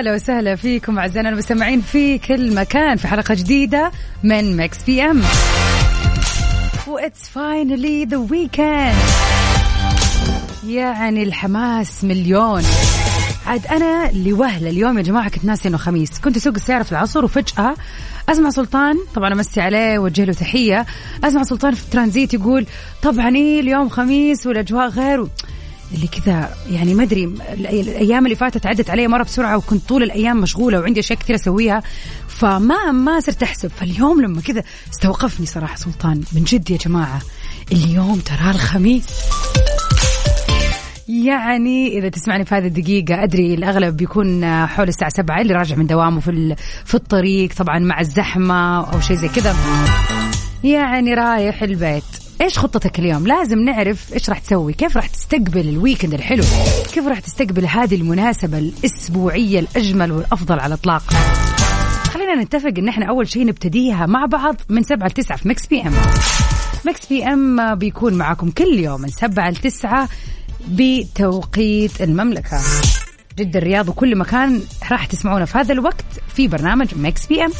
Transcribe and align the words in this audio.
هلا 0.00 0.14
وسهلا 0.14 0.56
فيكم 0.56 0.98
أعزائنا 0.98 1.28
المستمعين 1.28 1.80
في 1.80 2.18
كل 2.18 2.54
مكان 2.54 2.96
في 2.96 3.08
حلقة 3.08 3.34
جديدة 3.34 3.92
من 4.22 4.56
Mix 4.56 4.84
PM. 4.84 5.22
what's 6.86 7.28
finally 7.28 8.04
the 8.04 8.16
weekend 8.16 8.94
يعني 10.66 11.22
الحماس 11.22 12.04
مليون. 12.04 12.62
عاد 13.46 13.66
أنا 13.66 14.10
لوهلة 14.12 14.70
اليوم 14.70 14.98
يا 14.98 15.02
جماعة 15.02 15.30
كنت 15.30 15.44
ناسي 15.44 15.68
إنه 15.68 15.76
خميس. 15.76 16.18
كنت 16.20 16.36
أسوق 16.36 16.54
السيارة 16.54 16.82
في 16.82 16.92
العصر 16.92 17.24
وفجأة 17.24 17.74
أسمع 18.28 18.50
سلطان 18.50 18.96
طبعا 19.14 19.32
أمسي 19.32 19.60
عليه 19.60 19.98
وجه 19.98 20.24
له 20.24 20.32
تحية 20.32 20.86
أسمع 21.24 21.42
سلطان 21.42 21.74
في 21.74 21.84
الترانزيت 21.84 22.34
يقول 22.34 22.66
طبعا 23.02 23.36
إيه 23.36 23.60
اليوم 23.60 23.88
خميس 23.88 24.46
والأجواء 24.46 24.88
غير 24.88 25.26
اللي 25.94 26.06
كذا 26.06 26.54
يعني 26.70 26.94
ما 26.94 27.02
أدري 27.02 27.24
الأيام 27.54 28.24
اللي 28.24 28.36
فاتت 28.36 28.66
عدت 28.66 28.90
علي 28.90 29.08
مرة 29.08 29.22
بسرعة 29.22 29.56
وكنت 29.56 29.88
طول 29.88 30.02
الأيام 30.02 30.40
مشغولة 30.40 30.80
وعندي 30.80 31.00
أشياء 31.00 31.18
كثير 31.18 31.36
أسويها 31.36 31.82
فما 32.28 32.90
ما 32.90 33.20
صرت 33.20 33.42
أحسب. 33.42 33.68
فاليوم 33.68 34.20
لما 34.20 34.40
كذا 34.40 34.62
استوقفني 34.92 35.46
صراحة 35.46 35.76
سلطان 35.76 36.22
من 36.32 36.44
جد 36.44 36.70
يا 36.70 36.76
جماعة 36.76 37.20
اليوم 37.72 38.18
ترى 38.18 38.50
الخميس. 38.50 39.04
يعني 41.08 41.98
إذا 41.98 42.08
تسمعني 42.08 42.44
في 42.44 42.54
هذه 42.54 42.66
الدقيقة 42.66 43.22
أدري 43.22 43.54
الأغلب 43.54 43.96
بيكون 43.96 44.66
حول 44.66 44.88
الساعة 44.88 45.10
سبعة 45.10 45.40
اللي 45.40 45.54
راجع 45.54 45.76
من 45.76 45.86
دوامه 45.86 46.20
في 46.20 46.56
في 46.84 46.94
الطريق 46.94 47.52
طبعا 47.56 47.78
مع 47.78 48.00
الزحمة 48.00 48.92
أو 48.92 49.00
شيء 49.00 49.16
زي 49.16 49.28
كذا. 49.28 49.56
يعني 50.64 51.14
رايح 51.14 51.62
البيت. 51.62 52.29
إيش 52.40 52.58
خطتك 52.58 52.98
اليوم؟ 52.98 53.26
لازم 53.26 53.58
نعرف 53.58 54.14
إيش 54.14 54.28
راح 54.28 54.38
تسوي، 54.38 54.72
كيف 54.72 54.96
راح 54.96 55.06
تستقبل 55.06 55.68
الويكند 55.68 56.14
الحلو، 56.14 56.42
كيف 56.92 57.06
راح 57.06 57.20
تستقبل 57.20 57.66
هذه 57.66 57.94
المناسبة 57.94 58.58
الأسبوعية 58.58 59.60
الأجمل 59.60 60.12
والأفضل 60.12 60.60
على 60.60 60.74
الإطلاق. 60.74 61.02
خلينا 62.04 62.34
نتفق 62.34 62.72
إن 62.78 62.88
إحنا 62.88 63.06
أول 63.06 63.28
شيء 63.28 63.46
نبتديها 63.46 64.06
مع 64.06 64.26
بعض 64.26 64.56
من 64.68 64.82
سبعة 64.82 65.06
لتسعة 65.06 65.38
في 65.38 65.48
Mix 65.48 65.66
PM. 65.66 65.92
Mix 66.86 67.06
PM 67.06 67.74
بيكون 67.74 68.14
معاكم 68.14 68.50
كل 68.50 68.78
يوم 68.78 69.00
من 69.00 69.08
سبعة 69.08 69.50
لتسعة 69.50 70.08
بتوقيت 70.68 72.02
المملكة. 72.02 72.60
جدة 73.38 73.58
الرياض 73.58 73.88
وكل 73.88 74.18
مكان 74.18 74.62
راح 74.90 75.06
تسمعونا 75.06 75.44
في 75.44 75.58
هذا 75.58 75.72
الوقت 75.72 76.04
في 76.34 76.48
برنامج 76.48 76.88
Mix 76.96 77.26
PM. 77.26 77.50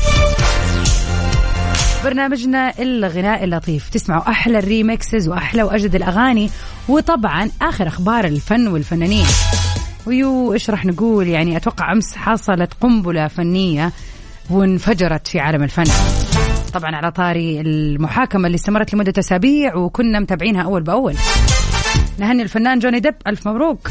برنامجنا 2.05 2.73
الغناء 2.79 3.45
اللطيف. 3.45 3.89
تسمعوا 3.89 4.31
أحلى 4.31 4.59
ال 4.59 4.67
remixes 4.67 5.29
وأحلى 5.29 5.63
وأجد 5.63 5.95
الأغاني 5.95 6.51
وطبعا 6.89 7.51
آخر 7.63 7.89
أخبار 7.89 8.25
الفن 8.25 8.69
والفنانين. 8.69 9.27
و 10.07 10.18
you 10.18 10.53
إيش 10.53 10.71
راح 10.71 10.87
نقول؟ 10.87 11.29
يعني 11.29 11.57
أتوقع 11.57 11.93
أمس 11.93 12.17
حصلت 12.17 12.75
قنبلة 12.81 13.29
فنية 13.29 13.93
وانفجرت 14.51 15.29
في 15.29 15.41
عالم 15.41 15.63
الفن. 15.63 15.85
طبعا 16.73 16.97
على 16.97 17.11
طاري 17.11 17.61
المحاكمة 17.61 18.47
اللي 18.47 18.57
استمرت 18.57 18.95
لمدة 18.95 19.13
أسابيع 19.19 19.77
وكنا 19.77 20.21
متابعينها 20.21 20.63
أول 20.63 20.83
بأول. 20.83 21.15
نهني 22.19 22.43
الفنان 22.43 22.79
جوني 22.79 23.01
ديب 23.01 23.15
ألف 23.27 23.49
مبروك. 23.49 23.89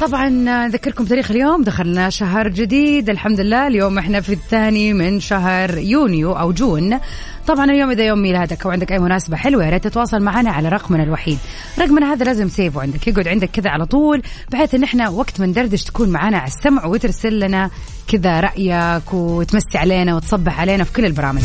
طبعا 0.00 0.28
نذكركم 0.28 1.04
تاريخ 1.04 1.30
اليوم. 1.30 1.62
دخلنا 1.62 2.10
شهر 2.10 2.48
جديد. 2.48 3.10
الحمد 3.10 3.40
لله 3.40 3.66
اليوم 3.66 3.98
إحنا 3.98 4.20
في 4.20 4.32
الثاني 4.32 4.92
من 4.92 5.20
شهر 5.20 5.78
يونيو 5.78 6.32
أو 6.32 6.52
June. 6.52 7.00
طبعا 7.46 7.64
اليوم 7.64 7.90
إذا 7.90 8.04
يوم 8.04 8.18
ميلادك 8.18 8.66
أو 8.66 8.70
عندك 8.70 8.92
أي 8.92 8.98
مناسبة 8.98 9.36
حلوة 9.36 9.64
يا 9.64 9.70
ريت 9.70 9.84
تتواصل 9.84 10.22
معنا 10.22 10.50
على 10.50 10.68
رقمنا 10.68 11.02
الوحيد. 11.02 11.38
رقمنا 11.78 12.12
هذا 12.12 12.24
لازم 12.24 12.48
سيفه 12.48 12.82
عندك. 12.82 13.08
يقعد 13.08 13.28
عندك 13.28 13.50
كذا 13.50 13.70
على 13.70 13.86
طول 13.86 14.22
بحيث 14.50 14.74
إن 14.74 14.82
إحنا 14.82 15.08
وقت 15.08 15.40
ما 15.40 15.46
ندردش 15.46 15.84
تكون 15.84 16.08
معنا 16.08 16.38
على 16.38 16.48
السمع 16.48 16.84
وترسل 16.84 17.40
لنا 17.40 17.70
كذا 18.08 18.40
رأيك 18.40 19.14
وتمسي 19.14 19.78
علينا 19.78 20.16
وتصبح 20.16 20.60
علينا 20.60 20.84
في 20.84 20.92
كل 20.92 21.04
البرامج. 21.04 21.42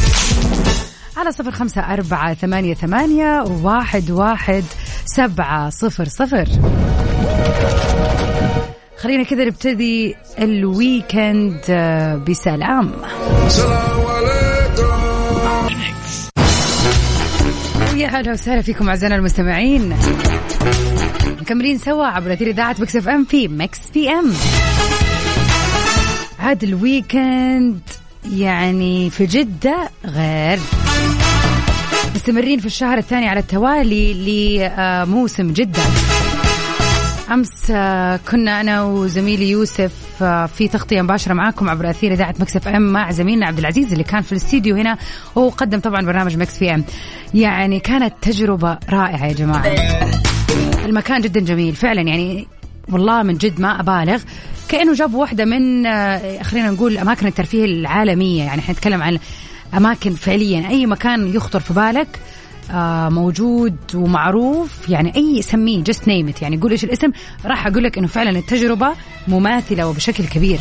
على 1.17 1.31
صفر 1.31 1.51
خمسة 1.51 1.81
أربعة 1.81 2.33
ثمانية 2.33 2.73
ثمانية 2.73 3.41
واحد 3.41 4.11
واحد 4.11 4.63
سبعة 5.05 5.69
صفر 5.69 6.05
صفر. 6.05 6.47
خلينا 9.01 9.23
كذا 9.23 9.45
نبتدي 9.45 10.15
الويكند 10.39 11.59
آه، 11.69 12.15
بسلام. 12.15 12.91
يا 17.95 18.07
هلا 18.07 18.31
وسهلا 18.31 18.61
فيكم 18.61 18.89
أعزائنا 18.89 19.15
المستمعين. 19.15 19.95
مكملين 21.41 21.77
سوا 21.77 22.05
عبر 22.05 22.33
أثير 22.33 22.47
إذاعة 22.47 22.75
Mix 22.79 22.95
FM 22.95 23.25
في 23.25 23.47
Mix 23.47 23.79
PM. 23.93 24.33
عاد 26.39 26.63
ال 26.63 26.78
weekend 26.78 27.79
يعني 28.33 29.09
في 29.09 29.25
جدة 29.25 29.89
غير. 30.05 30.59
مستمرين 32.15 32.59
في 32.59 32.65
الشهر 32.65 32.97
الثاني 32.97 33.27
على 33.27 33.39
التوالي 33.39 34.13
لموسم 34.73 35.53
جدة. 35.53 35.81
أمس 37.31 37.71
آه، 37.71 38.19
كنا 38.31 38.61
أنا 38.61 38.83
وزميلي 38.83 39.49
يوسف 39.49 40.23
آه، 40.23 40.45
في 40.45 40.67
تغطية 40.67 41.01
مباشرة 41.01 41.33
معاكم 41.33 41.69
عبر 41.69 41.89
أثير 41.89 42.13
إذاعة 42.13 42.35
Mix 42.39 42.55
FM 42.55 42.81
مع 42.81 43.11
زميلنا 43.11 43.45
عبد 43.45 43.59
العزيز 43.59 43.91
اللي 43.91 44.03
كان 44.03 44.21
في 44.21 44.31
الاستديو 44.31 44.75
هنا 44.75 44.97
وقدم 45.35 45.79
طبعا 45.79 46.01
برنامج 46.01 46.37
Mix 46.37 46.57
PM. 46.57 46.83
يعني 47.33 47.79
كانت 47.79 48.13
تجربة 48.21 48.77
رائعة 48.89 49.25
يا 49.25 49.33
جماعة. 49.33 49.63
المكان 50.85 51.21
جدا 51.21 51.39
جميل 51.39 51.75
فعلا 51.75 52.01
يعني 52.01 52.47
والله 52.89 53.23
من 53.23 53.37
جد 53.37 53.59
ما 53.61 53.79
أبالغ. 53.79 54.21
كأنه 54.69 54.93
جابوا 54.93 55.21
واحدة 55.21 55.45
من 55.45 55.85
آه، 55.85 56.43
خلينا 56.43 56.69
نقول 56.69 56.97
أماكن 56.97 57.27
الترفيه 57.27 57.65
العالمية. 57.65 58.43
يعني 58.43 58.61
إحنا 58.61 58.73
نتكلم 58.73 59.01
عن 59.01 59.19
أماكن 59.77 60.13
فعليا. 60.13 60.69
أي 60.69 60.85
مكان 60.85 61.27
يخطر 61.35 61.59
في 61.59 61.73
بالك 61.73 62.19
موجود 63.09 63.75
ومعروف. 63.95 64.89
يعني 64.89 65.15
أي 65.15 65.41
سميه 65.41 65.83
just 65.83 66.07
name 66.07 66.33
يعني 66.41 66.57
قول 66.57 66.71
إيش 66.71 66.83
الاسم 66.83 67.11
راح 67.45 67.67
أقول 67.67 67.83
لك 67.83 67.97
إنه 67.97 68.07
فعلا 68.07 68.39
التجربة 68.39 68.93
مماثلة 69.27 69.87
وبشكل 69.87 70.25
كبير. 70.25 70.59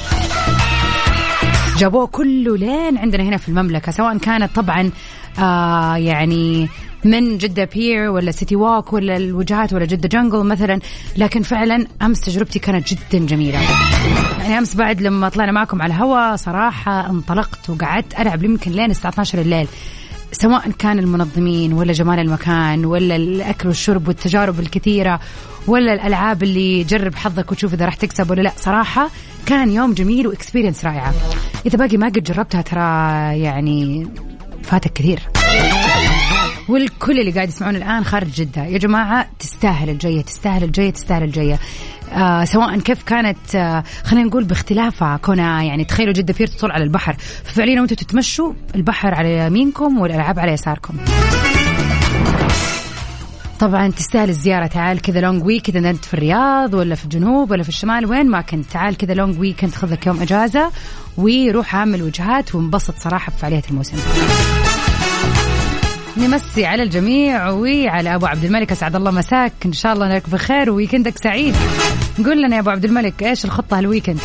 جابوه 1.78 2.06
كله 2.06 2.56
لين 2.56 2.99
عندنا 2.99 3.22
هنا 3.22 3.37
في 3.37 3.49
المملكة 3.49 3.93
سواء 3.93 4.19
كانت 4.19 4.56
طبعا 4.56 4.91
آه 5.39 5.97
يعني 5.97 6.69
من 7.05 7.39
جدة 7.39 7.69
بير 7.75 8.10
ولا 8.10 8.31
سيتي 8.31 8.56
ووك 8.56 8.93
ولا 8.93 9.16
الوجهات 9.16 9.72
ولا 9.72 9.84
جدة 9.84 10.09
جنجل 10.09 10.44
مثلا. 10.44 10.81
لكن 11.16 11.43
فعلا 11.43 11.87
أمس 12.03 12.21
تجربتي 12.21 12.59
كانت 12.59 12.94
جدا 12.94 13.27
جميلة. 13.27 13.59
يعني 14.41 14.59
أمس 14.59 14.75
بعد 14.75 15.00
لما 15.03 15.28
طلعنا 15.28 15.53
معكم 15.53 15.83
على 15.83 15.94
الهواء 15.94 16.37
صراحة 16.37 17.10
انطلقت 17.10 17.71
وقعدت 17.71 18.21
ألعب 18.21 18.44
يمكن 18.44 18.71
لين 18.71 18.91
الساعة 18.91 19.10
12 19.10 19.41
الليل. 19.41 19.66
سواء 20.41 20.71
كان 20.71 20.99
المنظمين 20.99 21.73
ولا 21.73 21.93
جمال 21.93 22.19
المكان 22.19 22.84
ولا 22.84 23.17
الأكل 23.17 23.69
والشرب 23.69 24.09
والتجارب 24.09 24.61
الكثيرة 24.61 25.21
ولا 25.67 25.93
الألعاب 25.93 26.43
اللي 26.43 26.84
جرب 26.84 27.15
حظك 27.15 27.53
وتشوف 27.53 27.75
إذا 27.75 27.84
راح 27.84 27.95
تكسب 27.95 28.31
ولا 28.31 28.43
لا. 28.43 28.53
صراحة 28.56 29.11
كان 29.47 29.71
يوم 29.71 29.92
جميل 29.92 30.27
و 30.27 30.32
experience 30.32 30.84
رائعة. 30.84 31.15
إذا 31.66 31.78
باقي 31.78 31.97
ما 31.97 32.07
قد 32.07 32.22
جربتها 32.22 32.63
ترى 32.63 32.81
يعني 33.41 34.09
فاتك 34.63 34.92
كثير. 34.92 35.21
والكل 36.69 37.21
اللي 37.21 37.31
قاعد 37.31 37.48
يسمعون 37.48 37.77
الآن 37.77 38.04
خارج 38.04 38.31
جدة. 38.31 38.65
يا 38.65 38.78
جماعة 38.78 39.27
تستاهل 39.39 39.91
الجاية 39.91 40.22
تستاهل 40.22 40.65
الجاية 40.65 40.91
تستاهل 40.91 41.22
الجاية. 41.22 41.59
آه 42.12 42.45
سواء 42.45 42.78
كيف 42.78 43.03
كانت 43.03 43.54
آه 43.54 43.84
خلينا 44.04 44.27
نقول 44.27 44.45
باختلافها 44.45 45.16
كونها 45.16 45.62
يعني 45.62 45.84
تخيلوا 45.84 46.12
جدة 46.13 46.33
fair 46.33 46.47
تطل 46.47 46.71
على 46.71 46.84
البحر. 46.84 47.16
ففعليا 47.45 47.80
وأنتم 47.80 47.95
تتمشوا 47.95 48.53
البحر 48.74 49.15
على 49.15 49.39
يمينكم 49.39 49.98
والألعاب 49.98 50.39
على 50.39 50.53
يساركم. 50.53 50.95
طبعا 53.60 53.89
تستاهل 53.89 54.28
الزيارة. 54.28 54.66
تعال 54.66 55.01
كذا 55.01 55.21
long 55.21 55.45
week 55.45 55.69
إذا 55.68 55.91
أنت 55.91 56.04
في 56.04 56.15
الرياض 56.15 56.74
ولا 56.74 56.95
في 56.95 57.04
الجنوب 57.04 57.51
ولا 57.51 57.62
في 57.62 57.68
الشمال 57.68 58.07
وين 58.07 58.30
ما 58.30 58.41
كنت. 58.41 58.71
تعال 58.71 58.97
كذا 58.97 59.15
long 59.15 59.41
week 59.41 59.65
انت 59.65 59.74
خذ 59.74 59.92
لك 59.92 60.06
يوم 60.06 60.22
إجازة 60.22 60.71
وروح 61.16 61.77
عامل 61.77 62.03
وجهات 62.03 62.54
وانبسط 62.54 62.95
صراحة 62.98 63.33
بفعاليات 63.33 63.71
الموسم. 63.71 63.97
نمسي 66.21 66.67
على 66.67 66.83
الجميع 66.83 67.51
وعلى 67.51 68.15
أبو 68.15 68.27
عبد 68.27 68.45
الملك. 68.45 68.72
أسعد 68.72 68.97
الله 68.97 69.11
مساك. 69.11 69.53
إن 69.67 69.72
شاء 69.72 69.93
الله 69.93 70.07
انك 70.07 70.31
بخير 70.31 70.71
وويكندك 70.71 71.19
سعيد. 71.19 71.57
قول 72.25 72.43
لنا 72.43 72.57
يا 72.57 72.61
أبو 72.61 72.71
عبد 72.71 72.84
الملك 72.84 73.22
إيش 73.22 73.45
الخطة 73.45 73.78
هالويكند؟ 73.78 74.19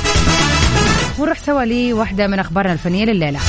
ونروح 1.20 1.38
سوا 1.38 1.66
لواحدة 1.66 2.28
من 2.28 2.40
أخبارنا 2.40 2.74
الفنية 2.74 3.06
لليلة. 3.06 3.40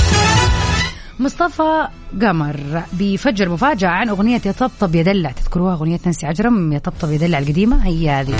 مصطفى 1.18 1.88
قمر 2.22 2.82
بيفجر 2.92 3.48
مفاجأة 3.48 3.88
عن 3.88 4.08
أغنية 4.08 4.40
يطبطب 4.46 4.94
يدلع. 4.94 5.30
تذكروها 5.30 5.74
أغنية 5.74 6.00
نانسي 6.04 6.26
عجرم 6.26 6.72
يطبطب 6.72 7.10
يدلع 7.10 7.38
القديمة؟ 7.38 7.86
هي 7.86 8.10
هذه. 8.10 8.34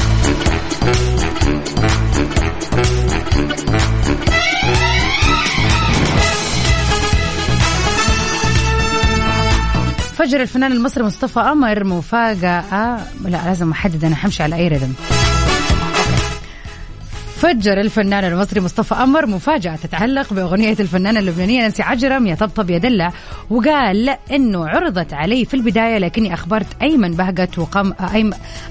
فجر 10.26 10.40
الفنان 10.43 10.73
المصري 10.73 11.05
مصطفى 11.05 11.40
قمر 11.40 11.84
مفاجأة. 11.84 13.00
لا 13.25 13.44
لازم 13.46 13.70
أحدد 13.70 14.05
أنا 14.05 14.17
حمشي 14.17 14.43
على 14.43 14.56
أي 14.56 14.69
رذم 14.69 14.93
فجر 17.37 17.81
الفنان 17.81 18.25
المصري 18.25 18.61
مصطفى 18.61 18.94
قمر 18.94 19.26
مفاجأة 19.26 19.76
تتعلق 19.76 20.32
بأغنية 20.32 20.76
الفنانة 20.81 21.20
اللبنانية 21.20 21.61
نانسي 21.61 21.82
عجرم 21.82 22.26
يا 22.26 22.34
طبطب 22.34 22.70
يا 22.70 22.78
دلع 22.78 23.12
وقال 23.50 24.17
إنه 24.32 24.69
عرضت 24.69 25.12
علي 25.12 25.44
في 25.44 25.55
البداية 25.55 25.99
لكني 25.99 26.34
أخبرت 26.34 26.82
أيمن 26.82 27.11
بهجت 27.11 27.58
وقم 27.58 27.93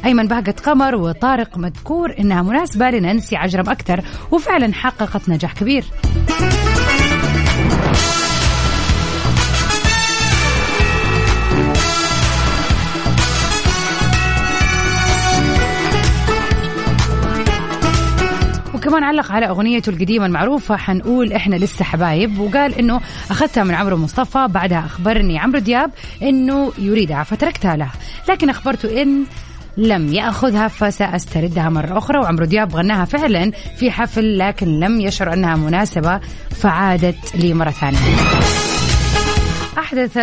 أيمن 0.06 0.28
بهجت 0.28 0.60
قمر 0.60 0.96
وطارق 0.96 1.57
مذكور 1.57 2.16
إنها 2.19 2.42
مناسبة 2.42 2.90
لنانسي 2.90 3.36
عجرم 3.36 3.69
أكثر 3.69 4.02
وفعلا 4.31 4.74
حققت 4.74 5.30
نجاح 5.30 5.54
كبير. 5.54 5.86
وكمان 18.86 19.04
علق 19.04 19.32
على 19.32 19.50
أغنيته 19.50 19.90
القديمة 19.90 20.26
المعروفة 20.26 20.78
حنقول 20.78 21.34
إحنا 21.34 21.56
لسه 21.56 21.86
حبايب 21.86 22.40
وقال 22.40 22.76
إنه 22.76 23.02
أخذتها 23.32 23.64
من 23.64 23.76
عمرو 23.76 23.98
مصطفى 23.98 24.48
بعدها 24.50 24.86
أخبرني 24.86 25.40
عمرو 25.40 25.60
دياب 25.60 25.92
إنه 26.22 26.74
يريدها 26.78 27.24
فتركتها 27.24 27.76
له. 27.76 27.90
لكن 28.30 28.50
أخبرته 28.50 29.02
إن 29.02 29.24
لم 29.78 30.14
يأخذها 30.14 30.68
فسأستردها 30.68 31.70
مرة 31.70 31.98
أخرى 31.98 32.18
وعمرو 32.18 32.46
دياب 32.46 32.76
غناها 32.76 33.06
فعلا 33.06 33.52
في 33.52 33.92
حفل 33.92 34.38
لكن 34.38 34.80
لم 34.80 35.02
يشعر 35.02 35.34
أنها 35.34 35.56
مناسبة 35.56 36.20
فعادت 36.52 37.36
لي 37.36 37.54
مرة 37.54 37.72
ثانية. 37.72 38.00
أحدث 39.78 40.18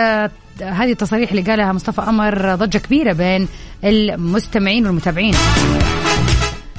هذه 0.62 0.92
التصاريح 0.92 1.30
اللي 1.30 1.42
قالها 1.42 1.72
مصطفى 1.72 2.02
قمر 2.02 2.54
ضجة 2.54 2.78
كبيرة 2.78 3.12
بين 3.12 3.48
المستمعين 3.84 4.86
والمتابعين. 4.86 5.34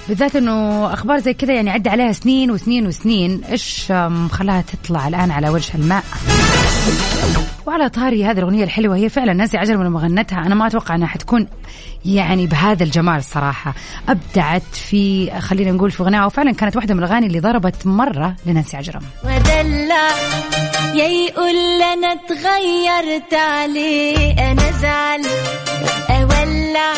بالذات 0.07 0.35
إنه 0.35 0.93
أخبار 0.93 1.19
زي 1.19 1.33
كذا 1.33 1.53
يعني 1.53 1.69
عدى 1.69 1.89
عليها 1.89 2.11
سنين 2.11 2.51
وسنين 2.51 2.87
وسنين. 2.87 3.43
إيش 3.43 3.91
خلاها 4.31 4.61
تطلع 4.61 5.07
الآن 5.07 5.31
على 5.31 5.49
وجه 5.49 5.75
الماء. 5.75 6.03
وعلى 7.65 7.89
طاري 7.89 8.25
هذه 8.25 8.37
الأغنية 8.37 8.63
الحلوة 8.63 8.95
هي 8.95 9.09
فعلا 9.09 9.33
ناسي 9.33 9.57
عجل 9.57 9.73
لما 9.73 9.99
غنتها 9.99 10.39
أنا 10.39 10.55
ما 10.55 10.67
أتوقع 10.67 10.95
إنها 10.95 11.07
حتكون 11.07 11.47
يعني 12.05 12.47
بهذا 12.47 12.83
الجمال 12.83 13.17
الصراحه 13.17 13.73
أبدعت 14.09 14.75
في 14.75 15.31
خلينا 15.39 15.71
نقول 15.71 15.91
في 15.91 16.03
غناها 16.03 16.25
وفعلا 16.25 16.51
كانت 16.51 16.75
واحدة 16.75 16.93
من 16.93 17.03
الأغاني 17.03 17.27
اللي 17.27 17.39
ضربت 17.39 17.87
مرة 17.87 18.35
لنانسي 18.45 18.77
عجرم. 18.77 19.01
ودلع 19.23 20.07
يا 20.95 21.07
يقول 21.07 21.81
أنا 21.93 22.15
تغيرت 22.15 23.33
عليه 23.33 24.51
أنا 24.51 24.71
زعل 24.71 25.21
أولع. 26.09 26.93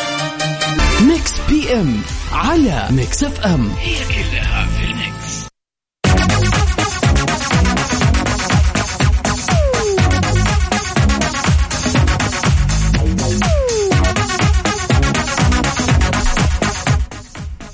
Mix 1.16 1.34
PM 1.50 2.02
على 2.32 2.88
Mix 2.92 3.24
FM. 3.24 3.70
هي 3.80 3.96
كلها 4.06 4.66
في 4.66 4.84
ال 4.84 5.00
mix 5.00 5.48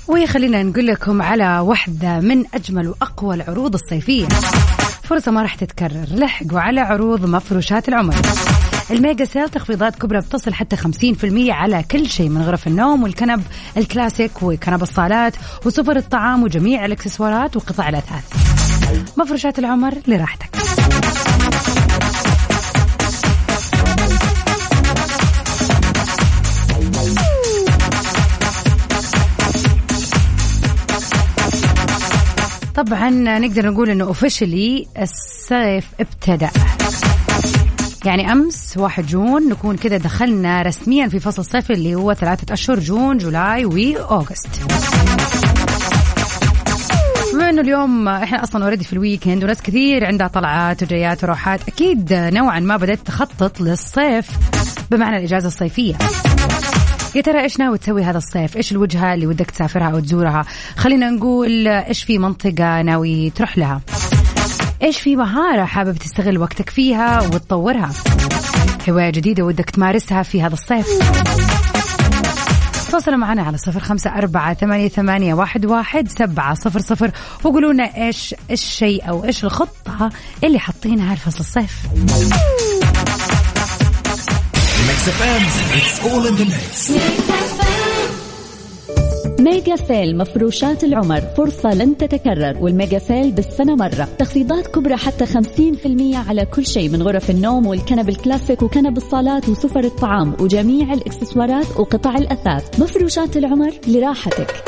وخلينا 0.08 0.62
نقول 0.62 0.86
لكم 0.86 1.22
على 1.22 1.58
واحدة 1.58 2.20
من 2.20 2.44
أجمل 2.54 2.88
وأقوى 2.88 3.34
العروض 3.34 3.74
الصيفية. 3.74 4.28
فرصة 5.02 5.30
ما 5.30 5.42
راح 5.42 5.54
تتكرر 5.54 6.06
لحقوا 6.10 6.60
على 6.60 6.80
عروض 6.80 7.26
مفروشات 7.26 7.88
العمر. 7.88 8.14
ال 8.90 8.97
mega 8.97 9.24
sale 9.24 9.48
تخفيضات 9.48 9.96
كبرى 9.96 10.18
بتصل 10.20 10.54
حتى 10.54 10.76
50% 10.76 11.50
على 11.50 11.82
كل 11.90 12.06
شيء 12.08 12.28
من 12.28 12.42
غرف 12.42 12.66
النوم 12.66 13.02
والكنب 13.02 13.42
الكلاسيك 13.76 14.42
وكنب 14.42 14.82
الصالات 14.82 15.36
وسفر 15.66 15.96
الطعام 15.96 16.42
وجميع 16.42 16.84
الإكسسوارات 16.84 17.56
وقطع 17.56 17.88
الأثاث. 17.88 18.24
مفروشات 19.16 19.58
العمر 19.58 19.94
لراحتك. 20.06 20.50
طبعا 32.74 33.10
نقدر 33.10 33.70
نقول 33.70 33.90
إنه 33.90 34.04
officially 34.04 34.86
الصيف 34.98 35.86
ابتدأ. 36.00 36.50
يعني 38.04 38.32
أمس 38.32 38.74
1 38.76 39.06
June 39.06 39.48
نكون 39.48 39.76
كذا 39.76 39.96
دخلنا 39.96 40.62
رسميا 40.62 41.08
في 41.08 41.20
فصل 41.20 41.42
الصيف 41.42 41.70
اللي 41.70 41.94
هو 41.94 42.14
ثلاثة 42.14 42.52
أشهر 42.52 42.78
June 42.78 43.18
July 43.18 43.64
و 43.64 43.76
August 43.76 44.48
بما 47.34 47.50
إنه 47.50 47.60
اليوم 47.60 48.08
إحنا 48.08 48.42
أصلا 48.42 48.64
already 48.64 48.84
في 48.84 48.92
ال 48.92 48.99
weekend 48.99 49.44
وناس 49.44 49.62
كثير 49.62 50.06
عندها 50.06 50.26
طلعات 50.26 50.82
وجيات 50.82 51.24
وروحات 51.24 51.68
أكيد 51.68 52.12
نوعا 52.12 52.60
ما 52.60 52.76
بدأت 52.76 52.98
تخطط 52.98 53.60
للصيف 53.60 54.30
بمعنى 54.90 55.16
الإجازة 55.16 55.46
الصيفية 55.46 55.94
يا 57.14 57.20
ترى 57.20 57.42
إيش 57.42 57.58
ناوي 57.58 57.78
تسوي 57.78 58.02
هذا 58.02 58.18
الصيف؟ 58.18 58.56
إيش 58.56 58.72
الوجهة 58.72 59.14
اللي 59.14 59.26
ودك 59.26 59.50
تسافرها 59.50 59.90
أو 59.90 60.00
تزورها؟ 60.00 60.44
خلينا 60.76 61.10
نقول 61.10 61.68
إيش 61.68 62.04
في 62.04 62.18
منطقة 62.18 62.82
ناوي 62.82 63.30
تروح 63.30 63.58
لها؟ 63.58 63.80
إيش 64.82 65.00
في 65.00 65.16
مهارة 65.16 65.64
حابب 65.64 65.96
تستغل 65.96 66.38
وقتك 66.38 66.70
فيها 66.70 67.20
وتطورها؟ 67.20 67.90
هواية 68.88 69.10
جديدة 69.10 69.44
ودك 69.44 69.70
تمارسها 69.70 70.22
في 70.22 70.42
هذا 70.42 70.52
الصيف؟ 70.52 70.86
تواصلوا 72.90 73.16
معنا 73.16 73.42
على 73.42 73.58
صفر 73.58 73.80
خمسة 73.80 74.10
أربعة 74.10 74.54
ثمانية, 74.54 74.88
ثمانية 74.88 75.34
واحد, 75.34 75.66
واحد 75.66 76.08
سبعة 76.08 76.54
صفر 76.54 76.80
صفر 76.80 77.10
وقولوا 77.44 77.72
لنا 77.72 77.96
إيش 78.06 78.34
الشيء 78.50 79.08
أو 79.08 79.24
إيش 79.24 79.44
الخطة 79.44 80.10
اللي 80.44 80.58
حاطينها 80.58 81.14
لفصل 81.14 81.40
الصيف. 81.40 81.86
mega 89.40 89.76
sale 89.76 90.16
مفروشات 90.18 90.84
العمر 90.84 91.20
فرصة 91.20 91.74
لن 91.74 91.96
تتكرر 91.96 92.56
وال 92.60 92.73
mega 92.73 92.98
sale 92.98 93.30
بالسنة 93.30 93.74
مرة. 93.74 94.08
تخفيضات 94.18 94.66
كبرى 94.66 94.96
حتى 94.96 95.26
50% 95.26 96.16
على 96.28 96.46
كل 96.46 96.66
شيء 96.66 96.88
من 96.88 97.02
غرف 97.02 97.30
النوم 97.30 97.66
والكنب 97.66 98.08
الكلاسيك 98.08 98.62
وكنب 98.62 98.96
الصالات 98.96 99.48
وسفر 99.48 99.84
الطعام 99.84 100.36
وجميع 100.40 100.92
الإكسسوارات 100.92 101.66
وقطع 101.76 102.14
الأثاث. 102.14 102.80
مفروشات 102.80 103.36
العمر 103.36 103.72
لراحتك. 103.88 104.64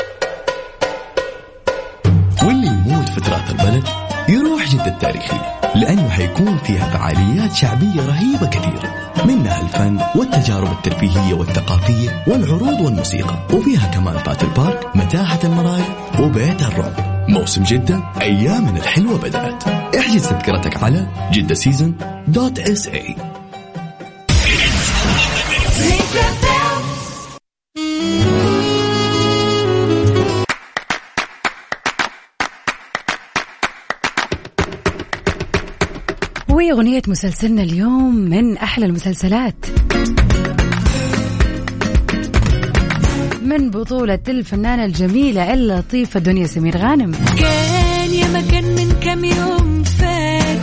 واللي 2.45 2.67
يموت 2.67 3.09
في 3.09 3.51
البلد 3.51 3.83
يروح 4.29 4.54
جدة 4.67 4.87
التاريخية 4.87 5.59
لأنه 5.75 6.09
حيكون 6.09 6.57
فيها 6.57 6.89
فعاليات 6.89 7.53
شعبية 7.53 8.05
رهيبة 8.07 8.47
كثيرة 8.47 8.93
منها 9.25 9.61
الفن 9.61 9.99
والتجارب 10.15 10.71
الترفيهية 10.71 11.33
والثقافية 11.33 12.23
والعروض 12.27 12.81
والموسيقى 12.81 13.35
وفيها 13.53 13.87
كمان 13.87 14.15
battle 14.25 14.47
park 14.47 14.95
متاهة 14.95 15.39
المراي 15.43 15.83
وبيت 16.19 16.61
الرعب. 16.61 17.15
موسم 17.29 17.63
جدة 17.63 18.03
أيامنا 18.21 18.79
الحلوة 18.79 19.17
بدأت. 19.17 19.67
احجز 19.97 20.27
تذكرتك 20.27 20.83
على 20.83 21.07
Jeddah 21.31 21.55
Season 21.55 21.93
dot 22.27 22.59
SA 22.59 23.15
أغنية 36.55 37.01
مسلسلنا 37.07 37.63
اليوم 37.63 38.15
من 38.15 38.57
أحلى 38.57 38.85
المسلسلات. 38.85 39.65
من 43.41 43.69
بطولة 43.71 44.19
الفنانة 44.27 44.85
الجميلة 44.85 45.53
اللطيفة 45.53 46.19
دنيا 46.19 46.47
سمير 46.47 46.77
غانم. 46.77 47.11
كان 47.11 48.13
يا 48.13 48.27
مكان 48.27 48.63
من 48.63 48.95
كم 49.03 49.25
يوم 49.25 49.83
فات 49.83 50.59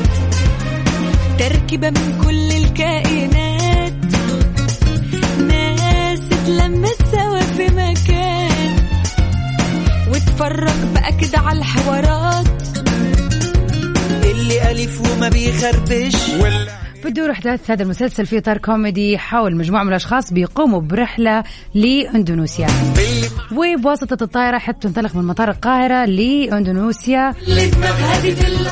تركيبة 1.39 1.91
من 1.91 2.21
كل 2.25 2.53
الكائنات. 2.65 3.93
ناس 5.49 6.21
اتلمت 6.33 6.97
سوا 7.13 7.41
في 7.41 7.67
مكان 7.67 8.77
واتفرج 10.13 10.93
بقى 10.95 11.13
كده 11.13 11.39
على 11.39 11.59
الحوارات. 11.59 12.52
اللي 14.43 14.71
أليف 14.71 15.01
وما 15.01 15.29
بيخربش. 15.29 16.17
بتدور 17.05 17.31
أحداث 17.31 17.71
هذا 17.71 17.83
المسلسل 17.83 18.27
في 18.27 18.39
إطار 18.39 18.59
كوميدي 18.59 19.19
حول 19.19 19.57
مجموعة 19.57 19.83
من 19.83 19.89
الأشخاص 19.89 20.33
بيقوموا 20.33 20.81
برحلة 20.81 21.45
لإندونيسيا. 21.75 22.67
وبواسطة 23.53 24.25
الطائرة 24.25 24.59
حتى 24.59 24.89
تنطلق 24.89 25.17
من 25.17 25.25
مطار 25.25 25.51
القاهرة 25.51 26.05
لإندونيسيا. 26.05 27.35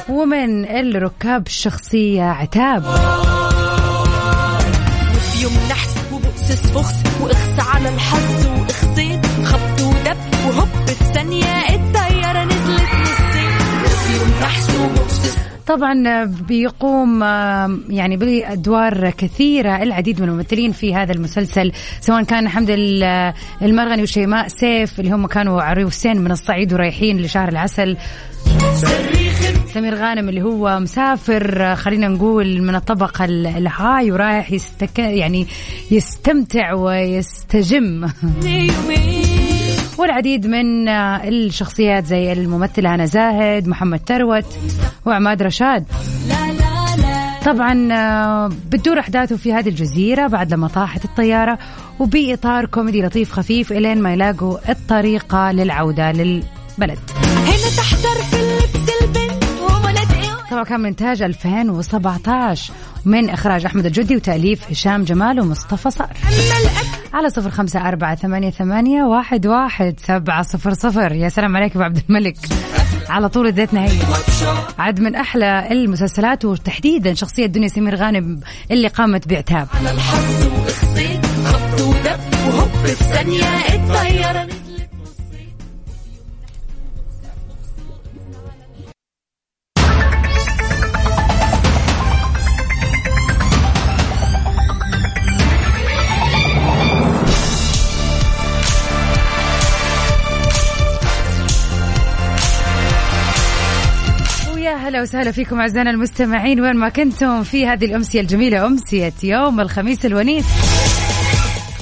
ومن 0.09 0.65
الركاب 0.69 1.47
الشخصية 1.47 2.23
عتاب. 2.23 2.85
يوم 5.43 5.53
نحس 5.71 5.95
وبؤسس 6.13 6.67
فخس 6.67 6.95
وإخس 7.21 7.69
على 7.69 7.89
الحظ 7.89 8.47
واخصيت 8.47 9.27
خبط 9.45 9.81
ودب 9.81 10.17
وهوب 10.47 10.69
في 10.87 10.95
ثانية 11.15 11.75
الطيارة 11.75 12.10
طبعا 15.71 16.25
بيقوم 16.25 17.23
آه، 17.23 17.79
يعني 17.89 18.17
بأدوار 18.17 19.11
كثيرة 19.11 19.83
العديد 19.83 20.21
من 20.23 20.29
الممثلين 20.29 20.73
في 20.73 20.95
هذا 20.95 21.13
المسلسل 21.13 21.73
سواء 22.01 22.23
كان 22.23 22.49
حمد 22.49 22.71
ال- 22.71 23.33
المرغني 23.63 24.03
وشيماء 24.03 24.49
سيف 24.49 25.01
اللي 25.01 25.11
هم 25.11 25.27
كانوا 25.27 25.63
عريوسين 25.63 26.19
من 26.21 26.31
الصعيد 26.31 26.73
ورايحين 26.73 27.19
لشهر 27.23 27.49
العسل. 27.49 27.97
سمير 29.75 29.95
غانم 29.95 30.29
اللي 30.29 30.43
هو 30.43 30.81
مسافر 30.81 31.63
آه، 31.67 31.75
خلينا 31.75 32.09
نقول 32.09 32.63
من 32.63 32.75
الطبقة 32.75 33.25
ال- 33.25 33.47
ال 33.47 33.60
high 33.60 34.13
ورايح 34.13 34.53
يست 34.53 34.99
يعني 34.99 35.47
يستمتع 35.91 36.73
ويستجم. 36.73 38.09
والعديد 40.01 40.47
من 40.47 40.89
آه، 40.89 41.29
الشخصيات 41.29 42.05
زي 42.05 42.33
الممثلة 42.33 42.95
هنا 42.95 43.07
زاهد 43.07 43.69
محمد 43.69 44.01
تروت 44.07 44.45
وعماد 45.07 45.43
رشاد 45.43 45.85
طبعا 47.45 47.93
آه، 47.93 48.51
بتدور 48.69 48.99
أحداثه 48.99 49.37
في 49.37 49.53
هذه 49.53 49.69
الجزيرة 49.69 50.27
بعد 50.27 50.53
لما 50.53 50.69
طاحت 50.69 51.05
الطيارة 51.05 51.59
وبإطار 51.99 52.67
كوميدي 52.67 53.03
لطيف 53.03 53.33
خفيف 53.33 53.73
إلين 53.73 54.03
ما 54.03 54.13
يلاقوا 54.13 54.71
الطريقة 54.71 55.53
للعودة 55.53 56.13
للبلد. 56.13 56.99
هنا 57.25 57.77
تحتر 57.77 58.23
في 58.31 58.37
اللبس 58.37 59.03
البنت 59.03 59.45
طبعا 60.51 60.65
كان 60.65 60.81
من 60.81 60.87
انتاج 60.87 61.23
2017 61.23 62.73
من 63.05 63.31
إخراج 63.31 63.65
أحمد 63.65 63.87
الجدي 63.87 64.17
وتأليف 64.17 64.71
هشام 64.71 65.05
جمال 65.05 65.41
ومصطفى 65.41 65.91
صقر. 65.91 66.17
على 67.13 67.31
صفر 67.31 67.51
خمسة 67.51 67.89
أربعة 67.89 68.15
ثمانية, 68.15 68.51
ثمانية 68.51 69.03
واحد, 69.03 69.47
واحد 69.47 69.95
سبعة 70.01 70.43
صفر 70.43 70.75
صفر. 70.75 71.13
يا 71.13 71.29
سلام 71.29 71.57
عليك 71.57 71.77
أبو 71.77 71.85
عبد 71.85 72.03
الملك. 72.09 72.37
على 73.09 73.29
طول 73.29 73.47
اديتنا 73.47 73.85
هي 73.85 73.99
عاد 74.79 75.01
من 75.01 75.15
أحلى 75.15 75.69
المسلسلات 75.71 76.45
وتحديدا 76.45 77.15
شخصية 77.15 77.47
دنيا 77.47 77.69
سمير 77.69 77.95
غانم 77.95 78.41
اللي 78.71 78.89
قامت 78.89 79.29
بعتاب 79.29 79.69
هلا 105.01 105.09
وسهلا 105.09 105.33
فيكم 105.33 105.61
أعزائنا 105.61 105.91
المستمعين 105.91 106.61
وين 106.61 106.77
ما 106.77 106.89
كنتم 106.89 107.43
في 107.43 107.67
هذه 107.67 107.85
الأمسية 107.85 108.21
الجميلة 108.21 108.67
أمسية 108.67 109.13
يوم 109.23 109.61
الخميس 109.61 110.07
الونيس. 110.07 110.45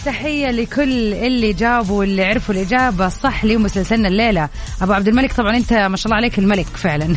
تحية 0.04 0.50
لكل 0.50 1.14
اللي 1.14 1.52
جابوا 1.52 1.98
واللي 1.98 2.24
عرفوا 2.24 2.54
الإجابة 2.54 3.06
الصح 3.06 3.44
لمسلسلنا 3.44 4.08
الليلة. 4.08 4.48
أبو 4.82 4.92
عبد 4.92 5.08
الملك 5.08 5.32
طبعا 5.32 5.56
أنت 5.56 5.72
ما 5.72 5.96
شاء 5.96 6.06
الله 6.06 6.16
عليك 6.16 6.38
الملك 6.38 6.66
فعلا. 6.66 7.16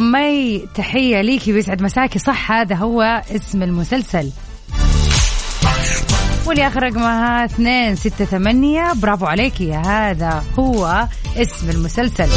أمي 0.00 0.68
تحية 0.74 1.20
ليكي 1.20 1.52
ويسعد 1.52 1.82
مساكي. 1.82 2.18
صح 2.18 2.52
هذا 2.52 2.74
هو 2.74 3.22
اسم 3.36 3.62
المسلسل. 3.62 4.30
واللي 6.48 6.66
آخر 6.66 6.82
رقمها 6.82 7.48
268 7.58 9.00
برافو 9.00 9.26
عليكي. 9.26 9.72
هذا 9.74 10.44
هو 10.58 11.06
اسم 11.36 11.70
المسلسل. 11.70 12.28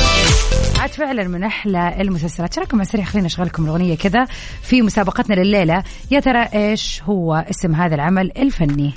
عاد 0.80 0.89
فعلا 0.89 1.27
من 1.27 1.44
أحلى 1.44 2.01
المسلسلات. 2.01 2.53
شاركوا 2.53 2.77
مع 2.77 2.84
سريع؟ 2.84 3.06
خلينا 3.06 3.27
اشغلكم 3.27 3.63
الأغنية 3.63 3.98
كذا. 3.98 4.25
في 4.62 4.82
مسابقتنا 4.82 5.36
لليلة. 5.36 5.84
يا 6.12 6.20
ترى 6.20 6.44
إيش 6.53 7.01
هو 7.03 7.46
اسم 7.50 7.75
هذا 7.75 7.96
العمل 7.96 8.32
الفني؟ 8.38 8.94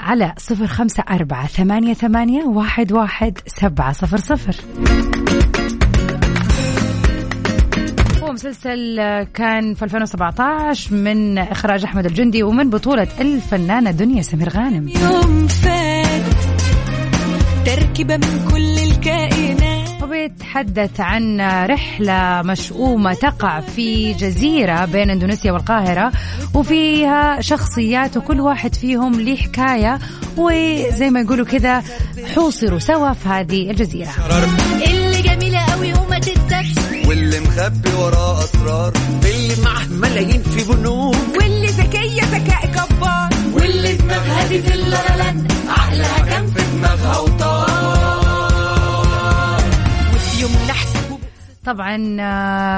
على 0.00 0.34
صفر 0.38 0.66
خمسة 0.66 1.04
أربعة 1.10 1.46
ثمانية, 1.46 1.94
ثمانية 1.94 2.44
واحد, 2.44 2.92
واحد 2.92 3.38
سبعة 3.46 3.92
صفر 3.92 4.16
صفر. 4.16 4.54
هو 8.28 8.32
مسلسل 8.32 8.96
كان 9.34 9.74
في 9.74 9.82
2017 9.84 10.94
من 10.94 11.38
إخراج 11.38 11.84
أحمد 11.84 12.06
الجندي 12.06 12.42
ومن 12.42 12.70
بطولة 12.70 13.08
الفنانة 13.20 13.90
دنيا 13.90 14.22
سمير 14.22 14.48
غانم. 14.48 14.88
يوم 14.88 15.46
فات 15.46 16.34
تركيبة 17.66 18.16
من 18.16 18.48
كل 18.50 18.78
الكائنات. 18.78 20.02
وبيتحدث 20.02 21.00
عن 21.00 21.40
رحلة 21.66 22.42
مشؤومة 22.42 23.14
تقع 23.14 23.60
في 23.60 24.12
جزيرة 24.12 24.84
بين 24.84 25.10
إندونيسيا 25.10 25.52
والقاهرة 25.52 26.12
وفيها 26.54 27.40
شخصيات 27.40 28.16
وكل 28.16 28.40
واحد 28.40 28.74
فيهم 28.74 29.20
له 29.20 29.36
حكاية 29.36 29.98
وزي 30.36 31.10
ما 31.10 31.20
يقولوا 31.20 31.46
كذا 31.46 31.82
حوصروا 32.34 32.78
سوا 32.78 33.12
في 33.12 33.28
هذه 33.28 33.70
الجزيرة. 33.70 34.10
اللي 34.86 35.22
جميلة 35.22 35.60
قوي 35.72 35.97
مخبي 37.58 37.94
وراه 37.94 38.44
أسرار. 38.44 38.92
اللي 39.24 39.62
معاه 39.64 39.86
ملايين 39.86 40.42
في 40.42 40.72
بنوك. 40.72 41.16
واللي 41.38 41.66
ذكية 41.66 42.22
ذكاء 42.22 42.66
جبار. 42.66 43.28
واللي 43.52 43.92
دماغها 43.96 44.48
دي 44.48 44.62
في 44.62 44.74
اللالند 44.74 45.52
عقلها 45.68 46.18
كان 46.18 46.46
في 46.46 46.62
دماغها 46.76 47.18
وطار. 47.18 47.68
وفي 50.14 50.42
يوم 50.42 50.50
طبعا 51.64 51.96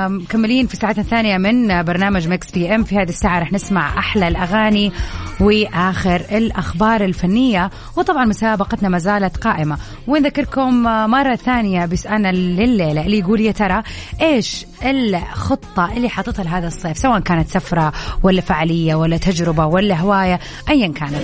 مكملين 0.09 0.67
في 0.67 0.75
الساعة 0.75 0.95
الثانية 0.99 1.39
من 1.39 1.83
برنامج 1.83 2.29
Mix 2.29 2.51
PM. 2.51 2.85
في 2.85 2.97
هذه 2.97 3.09
الساعة 3.09 3.39
رح 3.39 3.53
نسمع 3.53 3.99
أحلى 3.99 4.29
الأغاني 4.29 4.93
وآخر 5.41 6.23
الأخبار 6.33 7.05
الفنية. 7.05 7.71
وطبعا 7.97 8.25
مسابقتنا 8.25 8.89
ما 8.89 8.99
زالت 8.99 9.37
قائمة. 9.37 9.79
ونذكركم 10.07 10.87
آه، 10.87 11.07
مرة 11.07 11.37
ثانية 11.37 11.87
بسؤالنا 11.87 12.33
لليلة 12.33 13.03
اللي 13.03 13.19
يقول 13.19 13.41
يا 13.41 13.53
ترى 13.53 13.83
إيش 14.23 14.67
الخطة 14.85 15.93
اللي 15.97 16.09
حاططها 16.09 16.43
لهذا 16.43 16.67
الصيف 16.67 16.99
سواء 16.99 17.21
كانت 17.21 17.51
سفرة 17.51 17.93
ولا 18.23 18.41
فعالية 18.41 18.95
ولا 18.95 19.17
تجربة 19.17 19.67
ولا 19.67 19.95
هواية 19.95 20.41
أيا 20.69 20.89
كانت. 20.89 21.23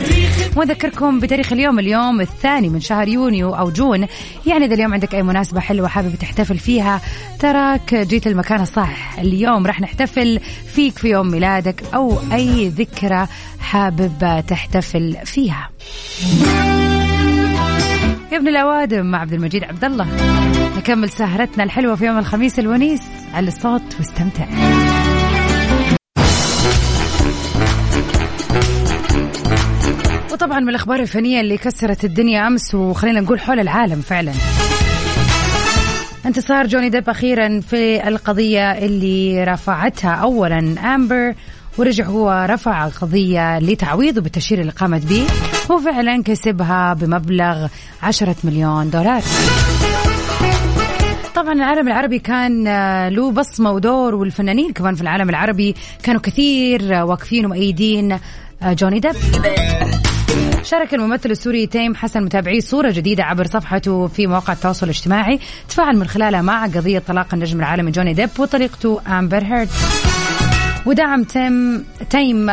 ونذكركم 0.56 1.20
بتاريخ 1.20 1.52
اليوم 1.52 1.78
اليوم 1.78 2.20
الثاني 2.20 2.68
من 2.68 2.80
شهر 2.80 3.08
يونيو 3.08 3.54
أو 3.54 3.70
June. 3.70 4.06
يعني 4.46 4.64
إذا 4.64 4.74
اليوم 4.74 4.94
عندك 4.94 5.14
أي 5.14 5.22
مناسبة 5.22 5.60
حلوة 5.60 5.88
حابب 5.88 6.14
تحتفل 6.14 6.58
فيها 6.58 7.00
تراك 7.38 7.94
جيت 7.94 8.26
المكان 8.26 8.60
الصح. 8.60 9.18
اليوم 9.18 9.66
راح 9.66 9.80
نحتفل 9.80 10.40
فيك 10.74 10.98
في 10.98 11.08
يوم 11.08 11.30
ميلادك 11.30 11.82
أو 11.94 12.18
أي 12.32 12.68
ذكرى 12.68 13.26
حابب 13.60 14.44
تحتفل 14.48 15.16
فيها. 15.24 15.68
ابن 18.36 18.48
الأوادم 18.48 19.06
مع 19.06 19.20
عبد 19.20 19.32
المجيد 19.32 19.64
عبد 19.64 19.84
الله 19.84 20.06
نكمل 20.78 21.10
سهرتنا 21.10 21.64
الحلوة 21.64 21.94
في 21.94 22.06
يوم 22.06 22.18
الخميس 22.18 22.58
الونيس 22.58 23.02
على 23.34 23.48
الصوت 23.48 23.82
واستمتع. 23.98 24.46
وطبعا 30.32 30.60
من 30.60 30.68
الأخبار 30.68 31.00
الفنية 31.00 31.40
اللي 31.40 31.58
كسرت 31.58 32.04
الدنيا 32.04 32.46
أمس 32.46 32.74
وخلينا 32.74 33.20
نقول 33.20 33.40
حول 33.40 33.60
العالم 33.60 34.00
فعلا. 34.00 34.32
انتصار 36.26 36.66
جوني 36.66 36.88
ديب 36.88 37.08
أخيرا 37.08 37.60
في 37.60 38.08
القضية 38.08 38.70
اللي 38.72 39.44
رفعتها 39.44 40.10
أولا 40.10 40.58
أمبر 40.94 41.34
ورجع 41.78 42.04
هو 42.04 42.46
رفع 42.50 42.88
قضية 42.88 43.58
لتعويضه 43.58 44.20
بالتشهير 44.20 44.60
اللي 44.60 44.72
قامت 44.72 45.06
به. 45.06 45.26
وفعلا 45.70 46.22
كسبها 46.22 46.94
بمبلغ 46.94 47.66
عشرة 48.02 48.36
مليون 48.44 48.90
دولار. 48.90 49.22
طبعا 51.34 51.52
العالم 51.52 51.88
العربي 51.88 52.18
كان 52.18 52.66
آه، 52.66 53.08
له 53.08 53.32
بصمة 53.32 53.70
ودور 53.70 54.14
والفنانين 54.14 54.72
كمان 54.72 54.94
في 54.94 55.02
العالم 55.02 55.28
العربي 55.30 55.74
كانوا 56.02 56.20
كثير 56.20 57.00
آه، 57.00 57.04
واقفين 57.04 57.44
ومؤيدين 57.46 58.12
آه، 58.62 58.72
جوني 58.72 59.00
ديب. 59.00 59.12
شارك 60.62 60.94
الممثل 60.94 61.30
السوري 61.30 61.66
تيم 61.66 61.94
حسن 61.94 62.22
متابعيه 62.22 62.60
صورة 62.60 62.90
جديدة 62.90 63.24
عبر 63.24 63.46
صفحته 63.46 64.06
في 64.06 64.26
مواقع 64.26 64.52
التواصل 64.52 64.86
الاجتماعي. 64.86 65.40
تفاعل 65.68 65.96
من 65.96 66.06
خلالها 66.06 66.42
مع 66.42 66.64
قضية 66.64 66.98
طلاق 66.98 67.34
النجم 67.34 67.58
العالمي 67.58 67.90
جوني 67.90 68.14
ديب 68.14 68.30
وطليقته 68.38 69.00
أمبر 69.18 69.44
هيرد. 69.44 69.68
ودعم 70.86 71.24
تيم 71.24 71.84
تيم 72.10 72.50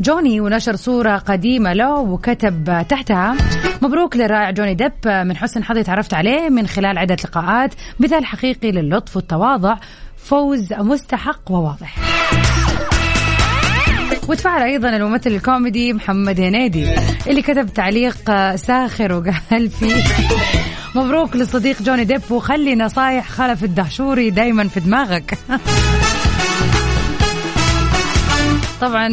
جوني 0.00 0.40
ونشر 0.40 0.76
صورة 0.76 1.16
قديمة 1.16 1.72
له 1.72 1.94
وكتب 1.94 2.84
تحتها. 2.88 3.36
مبروك 3.82 4.16
للرائع 4.16 4.50
جوني 4.50 4.74
ديب 4.74 4.92
من 5.06 5.36
حسن 5.36 5.64
حظي 5.64 5.82
تعرفت 5.82 6.14
عليه 6.14 6.48
من 6.48 6.66
خلال 6.66 6.98
عدة 6.98 7.16
لقاءات. 7.24 7.74
مثال 8.00 8.24
حقيقي 8.24 8.72
للطف 8.72 9.16
والتواضع 9.16 9.76
فوز 10.16 10.72
مستحق 10.72 11.50
وواضح. 11.50 11.96
وتفاعل 14.28 14.62
أيضا 14.62 14.88
الممثل 14.88 15.30
الكوميدي 15.30 15.92
محمد 15.92 16.40
هنيدي 16.40 16.94
اللي 17.26 17.42
كتب 17.42 17.74
تعليق 17.74 18.16
ساخر 18.54 19.12
وقال 19.12 19.70
فيه 19.70 20.04
مبروك 20.94 21.36
للصديق 21.36 21.82
جوني 21.82 22.04
ديب 22.04 22.30
وخلي 22.30 22.74
نصايح 22.74 23.28
خلف 23.28 23.64
الدهشوري 23.64 24.30
دايما 24.30 24.68
في 24.68 24.80
دماغك. 24.80 25.38
طبعا 28.80 29.08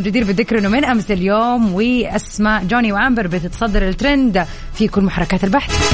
جدير 0.00 0.24
بالذكر 0.24 0.58
إنه 0.58 0.68
من 0.68 0.84
أمس 0.84 1.10
اليوم 1.10 1.74
وأسماء 1.74 2.64
جوني 2.64 2.92
وأمبر 2.92 3.26
بتتصدر 3.26 3.88
الترند 3.88 4.46
في 4.74 4.88
كل 4.88 5.02
محركات 5.02 5.44
البحث. 5.44 5.92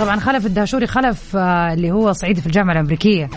طبعا 0.00 0.20
خلف 0.20 0.46
الدهشوري 0.46 0.86
خلف 0.86 1.36
آه، 1.36 1.72
اللي 1.72 1.90
هو 1.90 2.12
صعيدي 2.12 2.40
في 2.40 2.46
الجامعة 2.46 2.72
الأمريكية. 2.72 3.30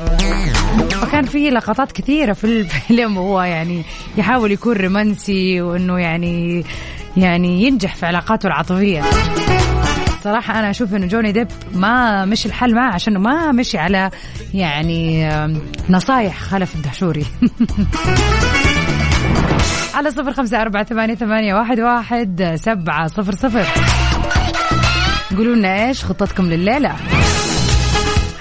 فكان 0.90 1.26
في 1.26 1.50
لقطات 1.50 1.92
كثيرة 1.92 2.34
في 2.34 2.44
الفيلم 2.44 3.18
وهو 3.18 3.42
يعني 3.42 3.84
يحاول 4.18 4.52
يكون 4.52 4.78
رومانسي 4.78 5.62
وإنه 5.62 6.00
يعني 6.00 6.64
يعني 7.18 7.64
ينجح 7.64 7.96
في 7.96 8.06
علاقاته 8.06 8.48
العاطفية. 8.48 9.02
صراحة 10.26 10.60
أنا 10.60 10.70
أشوف 10.70 10.96
إنه 10.96 11.06
جوني 11.06 11.32
ديب 11.32 11.48
ما 11.74 12.26
مشي 12.26 12.48
الحل 12.48 12.76
معه 12.76 12.94
عشان 12.94 13.18
ما 13.18 13.52
مشي 13.52 13.78
على 13.78 14.10
يعني 14.54 15.30
نصايح 15.90 16.40
خلف 16.40 16.76
الدهشوري. 16.76 17.26
على 19.96 20.12
صفر 20.12 20.34
خمسة 20.34 20.62
أربعة 20.62 20.84
ثمانية, 20.84 21.16
ثمانية 21.16 21.54
واحد, 21.54 21.80
واحد 21.80 22.56
سبعة 22.56 23.08
صفر 23.08 23.36
صفر. 23.36 23.66
قولوا 25.38 25.56
لنا 25.56 25.88
إيش 25.88 26.06
خطتكم 26.06 26.46
لليلة. 26.46 26.96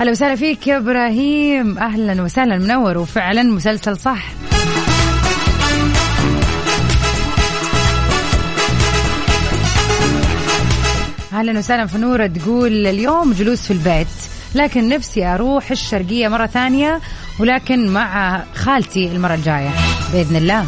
هلا 0.00 0.10
وسهلا 0.10 0.34
فيك 0.34 0.66
يا 0.66 0.76
إبراهيم. 0.76 1.78
أهلا 1.78 2.22
وسهلا 2.22 2.58
منور 2.58 2.98
وفعلا 2.98 3.42
مسلسل 3.42 3.96
صح. 3.96 4.24
أهلا 11.34 11.58
وسهلا 11.58 11.86
فنورة 11.86 12.26
تقول 12.26 12.86
اليوم 12.86 13.32
جلوس 13.32 13.62
في 13.62 13.70
البيت 13.70 14.06
لكن 14.54 14.88
نفسي 14.88 15.26
أروح 15.26 15.70
الشرقية 15.70 16.28
مرة 16.28 16.46
ثانية 16.46 17.00
ولكن 17.38 17.88
مع 17.88 18.42
خالتي 18.54 19.06
المرة 19.06 19.34
الجاية 19.34 19.70
بإذن 20.12 20.36
الله. 20.36 20.66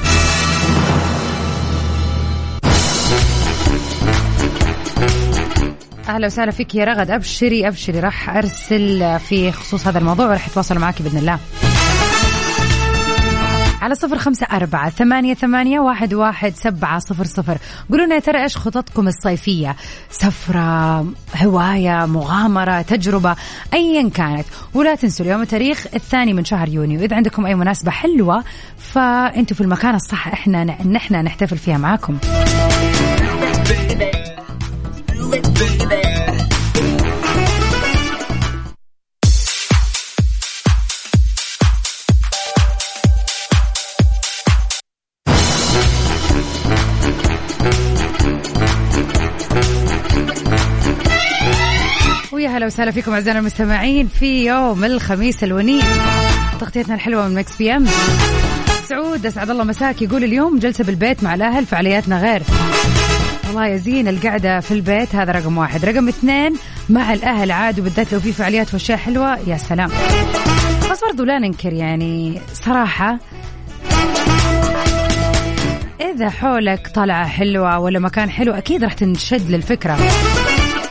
أهلا 6.09 6.27
وسهلا 6.27 6.51
فيك 6.51 6.75
يا 6.75 6.85
رغد. 6.85 7.11
أبشري 7.11 7.69
أبشري. 7.69 8.01
راح 8.01 8.37
أرسل 8.37 9.19
في 9.21 9.53
خصوص 9.53 9.87
هذا 9.87 9.99
الموضوع 9.99 10.27
وراح 10.27 10.47
أتواصل 10.47 10.79
معك 10.79 11.03
بإذن 11.03 11.19
الله. 11.19 11.39
على 13.87 13.95
صفر 13.95 14.19
خمسة 14.19 14.47
أربعة 14.53 14.91
ثمانية, 14.91 15.35
ثمانية 15.35 15.81
واحد, 15.81 16.15
واحد 16.15 16.55
سبعة 16.55 16.99
صفر 16.99 17.25
صفر. 17.25 17.59
قولوا 17.91 18.07
لنا 18.07 18.15
يا 18.15 18.21
ترى 18.21 18.43
إيش 18.43 18.57
خططكم 18.57 19.09
الصيفية؟ 19.09 19.77
سفرة 20.11 21.07
هواية 21.37 22.07
مغامرة 22.07 22.83
تجربة 22.83 23.37
أيا 23.75 24.09
كانت. 24.09 24.47
ولا 24.75 24.95
تنسوا 24.95 25.27
اليوم 25.27 25.43
التاريخ 25.43 25.87
الثاني 25.95 26.33
من 26.33 26.45
شهر 26.45 26.69
يونيو. 26.69 27.01
إذا 27.01 27.17
عندكم 27.17 27.47
أي 27.47 27.55
مناسبة 27.55 27.91
حلوة 27.91 28.45
فأنتوا 28.79 29.57
في 29.57 29.61
المكان 29.61 29.95
الصح 29.95 30.29
إحنا 30.29 30.65
نحن 30.65 31.15
نحتفل 31.15 31.59
فيها 31.59 31.79
معاكم. 31.79 32.19
هلا 52.49 52.67
وسهلا 52.67 52.91
فيكم 52.91 53.13
أعزائنا 53.13 53.39
المستمعين 53.41 54.09
في 54.09 54.47
يوم 54.47 54.85
الخميس 54.85 55.45
الونيس. 55.45 55.85
تغطيتنا 56.61 56.95
الحلوة 56.95 57.29
من 57.29 57.35
Mix 57.35 57.57
PM. 57.57 57.87
سعود 58.89 59.27
أسعد 59.27 59.51
الله 59.51 59.65
مساك. 59.65 60.03
يقول 60.03 60.25
اليوم 60.25 60.59
جلسة 60.59 60.85
بالبيت 60.85 61.25
مع 61.25 61.35
الأهل 61.35 61.67
فعالياتنا 61.67 62.21
غير. 62.21 62.43
والله 63.47 63.67
يا 63.67 63.77
زين 63.77 64.09
القعدة 64.09 64.61
في 64.61 64.71
البيت 64.71 65.15
هذا 65.15 65.33
رقم 65.33 65.59
واحد. 65.59 65.85
رقم 65.85 66.09
اثنين 66.09 66.57
مع 66.89 67.13
الأهل 67.13 67.51
عاد 67.51 67.81
وبالذات 67.81 68.13
لو 68.13 68.21
في 68.21 68.33
فعاليات 68.33 68.75
وأشياء 68.75 68.99
حلوة 68.99 69.39
يا 69.47 69.57
سلام. 69.57 69.91
بس 70.91 71.01
برضو 71.11 71.25
لا 71.25 71.39
ننكر 71.39 71.73
يعني 71.73 72.41
صراحة 72.55 73.19
إذا 76.01 76.31
جولك 76.31 76.89
طلعة 76.95 77.27
حلوة 77.27 77.79
ولا 77.79 77.99
مكان 77.99 78.31
حلو 78.31 78.53
أكيد 78.53 78.85
راح 78.85 78.93
تنشد 78.93 79.51
للفكرة. 79.51 79.99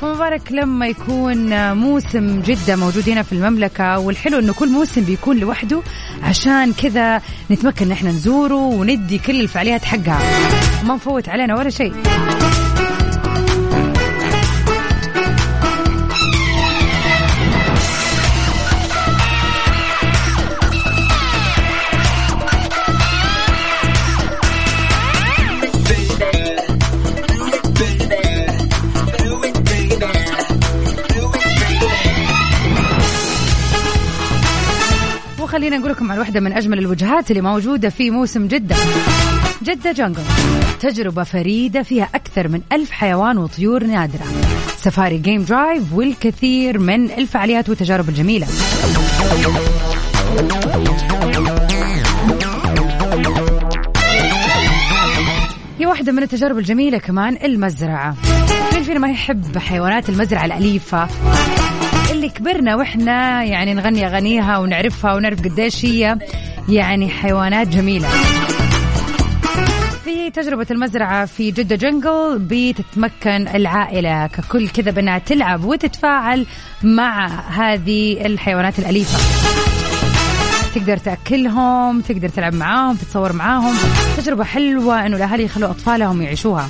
مبارك 0.06 0.52
لما 0.52 0.88
يكون 0.88 1.74
موسم 1.74 2.42
جدة 2.42 2.76
موجود 2.76 3.10
هنا 3.10 3.24
في 3.24 3.34
المملكة 3.34 4.00
والحلو 4.00 4.40
إنه 4.40 4.54
كل 4.54 4.70
موسم 4.70 5.02
بيكون 5.02 5.38
لوحده 5.38 5.82
عشان 6.24 6.74
كذا 6.74 7.22
نتمكن 7.52 7.86
إن 7.86 7.92
إحنا 7.92 8.10
نزوره 8.10 8.56
وندي 8.56 9.18
كل 9.18 9.42
الفعاليات 9.42 9.86
حقها. 9.86 10.20
ما 10.84 10.96
نفوت 10.96 11.30
علينا 11.30 11.56
ولا 11.58 11.70
شيء. 11.70 11.94
على 36.16 36.22
واحدة 36.22 36.40
من 36.40 36.54
أجمل 36.54 36.80
الوجهات 36.80 37.32
اللي 37.32 37.42
موجودة 37.42 37.90
في 37.90 38.12
موسم 38.12 38.48
جدة. 38.48 38.76
جدة 39.64 39.92
Jungle 39.92 40.22
تجربة 40.80 41.24
فريدة 41.24 41.84
فيها 41.84 42.10
أكثر 42.16 42.48
من 42.48 42.62
ألف 42.72 42.92
حيوان 42.92 43.38
وطيور 43.38 43.84
نادرة. 43.84 44.26
سفاري 44.78 45.18
game 45.18 45.44
drive 45.44 45.94
والكثير 45.94 46.80
من 46.80 47.12
الفعاليات 47.12 47.70
والتجارب 47.70 48.10
الجميلة. 48.10 48.48
هي 55.80 55.86
واحدة 55.86 56.12
من 56.12 56.24
التجارب 56.24 56.58
الجميلة 56.58 56.98
كمان 56.98 57.38
المزرعة. 57.44 58.16
مين 58.74 58.84
فينا 58.84 59.00
ما 59.00 59.10
يحب 59.10 59.58
حيوانات 59.58 60.10
المزرعة 60.10 60.46
الأليفة؟ 60.46 61.08
اللي 62.26 62.38
كبرنا 62.38 62.76
وإحنا 62.76 63.44
يعني 63.44 63.74
نغني 63.74 64.08
أغانيها 64.08 64.58
ونعرفها 64.58 65.14
ونعرف 65.14 65.42
قديش 65.42 65.86
هي 65.86 66.18
يعني 66.70 67.10
حيوانات 67.10 67.68
جميلة. 67.68 68.08
في 70.04 70.30
تجربة 70.30 70.66
المزرعة 70.72 71.26
في 71.26 71.52
جدة 71.52 71.76
جنجل 71.76 72.40
بتتمكن 72.40 73.48
العائلة. 73.48 74.28
ككل 74.28 74.70
كذا 74.70 74.92
بأنها 74.92 75.18
تلعب 75.18 75.64
وتتفاعل 75.64 76.46
مع 76.84 77.28
هذه 77.50 78.26
الحيوانات 78.26 78.80
الأليفة. 78.80 79.20
تقدر 80.76 80.98
تأكلهم 80.98 82.02
تقدر 82.02 82.30
تلعب 82.30 82.54
معاهم 82.54 82.96
تتصور 82.96 83.34
معاهم. 83.34 83.74
تجربة 84.18 84.44
حلوة 84.44 85.06
أنه 85.06 85.18
الأهالي 85.18 85.44
يخلوا 85.44 85.70
أطفالهم 85.70 86.22
يعيشوها. 86.22 86.70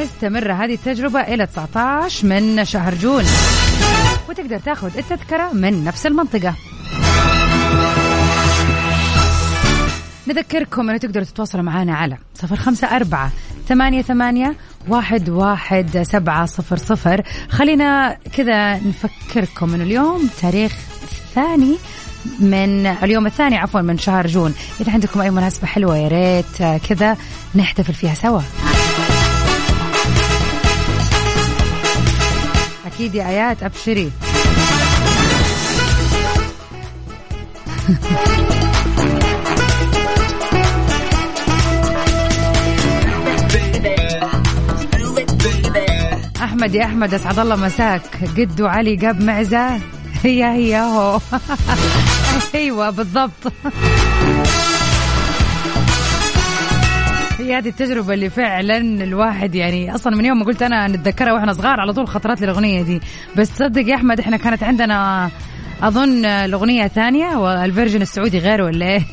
مستمرة 0.00 0.52
هذه 0.52 0.74
التجربة 0.74 1.20
إلى 1.20 1.46
19 1.46 2.26
من 2.26 2.64
شهر 2.64 2.94
جون. 2.94 3.24
وتقدر 4.28 4.58
تاخذ 4.58 4.98
التذكرة 4.98 5.52
من 5.52 5.84
نفس 5.84 6.06
المنطقة. 6.06 6.54
نذكركم 10.28 10.90
أنه 10.90 10.98
تقدروا 10.98 11.24
تتواصلوا 11.24 11.64
معنا 11.64 11.96
على 11.96 12.16
صفر 12.34 12.56
خمسة 12.56 12.96
أربعة 12.96 13.30
ثمانية 13.68 14.02
ثمانية 14.02 14.56
واحد 14.88 15.28
واحد 15.28 16.02
سبعة 16.02 16.46
صفر 16.46 16.76
صفر. 16.76 17.22
خلينا 17.50 18.16
كذا 18.32 18.74
نفكركم 18.74 19.74
أنه 19.74 19.84
اليوم 19.84 20.28
تاريخ 20.42 20.72
الثاني 21.02 21.76
من 22.40 22.86
اليوم 22.86 23.26
الثاني 23.26 23.56
عفوا 23.56 23.80
من 23.80 23.98
شهر 23.98 24.26
جون. 24.26 24.54
إذا 24.80 24.92
عندكم 24.92 25.20
أي 25.20 25.30
مناسبة 25.30 25.66
حلوة 25.66 25.96
يا 25.96 26.08
ريت 26.08 26.82
كذا 26.88 27.16
نحتفل 27.54 27.94
فيها 27.94 28.14
سوا. 28.14 28.40
أكيد 33.00 33.14
يا 33.14 33.28
آيات 33.28 33.62
أبشري. 33.62 34.12
أحمد 46.42 46.74
يا 46.74 46.84
أحمد 46.84 47.14
أسعد 47.14 47.38
الله 47.38 47.56
مساك. 47.56 48.02
قد 48.38 48.62
علي 48.62 48.96
جاب 48.96 49.22
معزة. 49.22 49.80
هي 50.22 50.44
هي 50.44 50.80
هو. 50.80 51.20
أيوه 52.54 52.90
بالضبط. 52.90 53.52
هي 57.50 57.58
هذه 57.58 57.68
التجربة 57.68 58.14
اللي 58.14 58.30
فعلا 58.30 58.78
الواحد 58.78 59.54
يعني 59.54 59.94
أصلا 59.94 60.16
من 60.16 60.24
يوم 60.24 60.38
ما 60.38 60.44
قلت 60.44 60.62
أنا 60.62 60.86
نتذكرها 60.88 61.32
وإحنا 61.32 61.52
صغار 61.52 61.80
على 61.80 61.92
طول 61.92 62.08
خطرت 62.08 62.40
لي 62.40 62.44
الاغنية 62.44 62.82
دي. 62.82 63.00
بس 63.36 63.50
تصدق 63.50 63.88
يا 63.88 63.94
أحمد 63.94 64.20
إحنا 64.20 64.36
كانت 64.36 64.62
عندنا 64.62 65.30
أظن 65.82 66.24
الأغنية 66.24 66.86
ثانية 66.86 67.36
والفيرجن 67.36 68.02
السعودي 68.02 68.38
غير 68.38 68.62
ولا 68.62 68.86
إيه؟ 68.86 69.02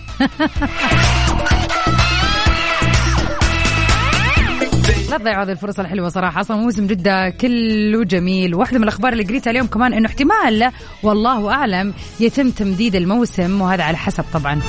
لا 5.12 5.17
تضيعوا 5.17 5.43
هذه 5.43 5.52
الفرصة 5.52 5.82
الحلوة 5.82 6.10
صراحة. 6.10 6.41
أصلا 6.41 6.58
موسم 6.58 6.88
جدة 6.88 7.30
كله 7.30 8.04
جميل. 8.04 8.56
واحدة 8.56 8.78
من 8.78 8.84
الأخبار 8.84 9.13
اللي 9.13 9.23
قريتها 9.23 9.52
اليوم 9.52 9.67
كمان 9.67 9.93
إنه 9.93 10.08
احتمال 10.08 10.71
والله 11.04 11.52
أعلم 11.52 11.93
يتم 12.19 12.50
تمديد 12.50 12.95
الموسم 12.95 13.62
وهذا 13.62 13.84
على 13.84 13.97
حسب 13.97 14.26
طبعا. 14.34 14.62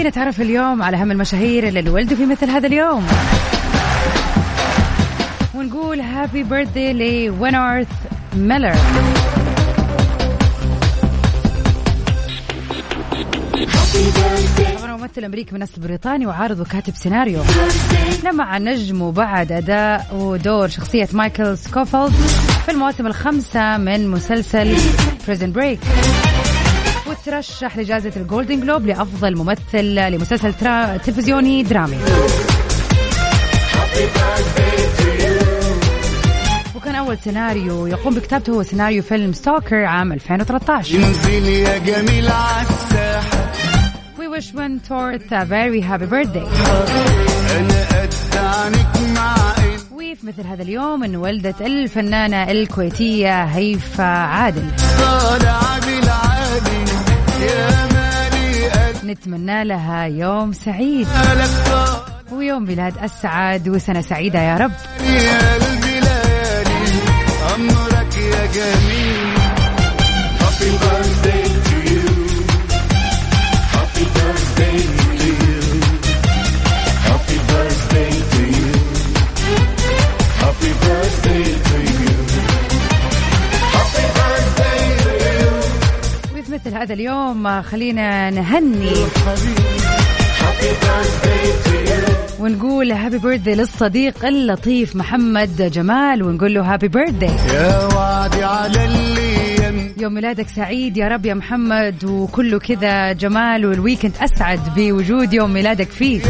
ونتعرف 0.00 0.40
اليوم 0.40 0.82
على 0.82 0.96
أهم 0.96 1.10
المشاهير 1.10 1.68
اللي 1.68 1.90
ولدوا 1.90 2.16
في 2.16 2.26
مثل 2.26 2.50
هذا 2.50 2.66
اليوم. 2.66 3.06
ونقول 5.54 6.00
happy 6.00 6.42
birthday 6.42 6.92
ل 6.92 7.03
وينتورث 7.03 7.88
ميلر 8.36 8.74
طبعا 14.78 14.96
ممثل 14.96 15.24
أمريكي 15.24 15.54
من 15.54 15.62
أصل 15.62 15.80
بريطاني 15.80 16.26
وعارض 16.26 16.60
وكاتب 16.60 16.94
سيناريو. 16.94 17.42
لمع 18.24 18.58
نجمه 18.58 19.02
بعد 19.02 19.52
أداء 19.52 20.06
ودور 20.14 20.68
شخصية 20.68 21.08
مايكل 21.12 21.58
سكوفيلد 21.58 22.12
في 22.64 22.70
المواسم 22.70 23.06
الخمسه 23.06 23.76
من 23.76 24.08
مسلسل 24.08 24.76
Prison 25.26 25.52
Break 25.52 25.80
وترشح 27.28 27.78
لجائزة 27.78 28.12
ال 28.16 28.22
Golden 28.22 28.60
Globe 28.60 28.86
لأفضل 28.86 29.36
ممثل 29.36 29.94
لمسلسل 30.12 30.54
ترا... 30.54 30.96
تلفزيوني 30.96 31.62
درامي. 31.62 31.96
وكان 36.76 36.94
أول 36.94 37.18
سيناريو 37.18 37.86
يقوم 37.86 38.14
بكتابته 38.14 38.52
هو 38.52 38.62
سيناريو 38.62 39.02
فيلم 39.02 39.32
Stoker 39.32 39.84
عام 39.84 40.12
2013 40.12 40.96
انزل 40.96 41.48
يا 41.48 41.78
جميل 41.78 42.28
عالساحة 42.28 43.48
We 44.18 44.28
wish 44.28 44.52
Wentworth 44.54 45.32
a 45.32 45.44
very 45.44 45.80
happy 45.80 46.06
birthday. 46.06 46.46
أنا 47.56 47.86
قد 47.90 48.14
عنك 48.36 49.10
مع 49.16 49.34
مثل 50.28 50.46
هذا 50.46 50.62
اليوم 50.62 51.04
انولدت 51.04 51.62
الفنانة 51.62 52.50
الكويتية 52.50 53.44
هيفا 53.44 54.04
عادل. 54.04 54.70
نتمنى 59.08 59.64
لها 59.64 60.04
يوم 60.04 60.52
سعيد. 60.52 61.08
ويوم 62.32 62.62
ميلاد 62.64 62.98
أسعد 62.98 63.68
وسنة 63.68 64.00
سعيدة 64.00 64.38
يا 64.40 64.56
رب. 64.56 64.72
Happy 73.74 74.04
birthday 74.14 74.78
to 74.98 75.06
you. 75.24 75.62
Happy 77.06 77.38
birthday 77.48 78.12
to 78.32 78.40
you. 78.54 78.57
مثل 86.68 86.76
هذا 86.76 86.94
اليوم. 86.94 87.62
خلينا 87.62 88.30
نهني 88.30 88.92
ونقول 92.40 92.92
happy 92.92 93.18
birthday 93.18 93.54
للصديق 93.54 94.24
اللطيف 94.24 94.96
محمد 94.96 95.70
جمال 95.74 96.22
ونقول 96.22 96.54
له 96.54 96.72
happy 96.72 96.88
birthday 96.88 97.26
يا 97.26 97.88
وعدي 97.94 98.44
على 98.44 98.84
اللي 98.84 99.92
يوم 99.98 100.14
ميلادك 100.14 100.48
سعيد 100.48 100.96
يا 100.96 101.08
رب 101.08 101.26
يا 101.26 101.34
محمد 101.34 102.04
وكله 102.04 102.58
كذا 102.58 103.12
جمال 103.12 103.66
وال 103.66 103.76
weekend 103.76 104.12
أسعد 104.20 104.60
بوجود 104.76 105.32
يوم 105.32 105.52
ميلادك 105.52 105.88
فيه. 105.88 106.20